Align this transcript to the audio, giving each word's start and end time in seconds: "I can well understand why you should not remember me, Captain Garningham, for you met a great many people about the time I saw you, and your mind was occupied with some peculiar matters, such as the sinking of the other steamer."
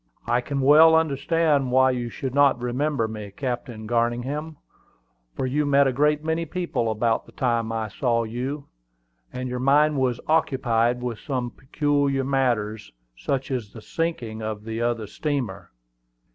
"I 0.25 0.41
can 0.41 0.61
well 0.61 0.95
understand 0.95 1.71
why 1.71 1.91
you 1.91 2.09
should 2.09 2.33
not 2.33 2.59
remember 2.59 3.07
me, 3.07 3.29
Captain 3.29 3.85
Garningham, 3.85 4.57
for 5.35 5.45
you 5.45 5.63
met 5.63 5.85
a 5.85 5.93
great 5.93 6.23
many 6.23 6.43
people 6.43 6.89
about 6.89 7.27
the 7.27 7.31
time 7.31 7.71
I 7.71 7.87
saw 7.87 8.23
you, 8.23 8.65
and 9.31 9.47
your 9.47 9.59
mind 9.59 9.99
was 9.99 10.19
occupied 10.25 11.03
with 11.03 11.19
some 11.19 11.51
peculiar 11.51 12.23
matters, 12.23 12.91
such 13.15 13.51
as 13.51 13.73
the 13.73 13.81
sinking 13.83 14.41
of 14.41 14.63
the 14.63 14.81
other 14.81 15.05
steamer." 15.05 15.69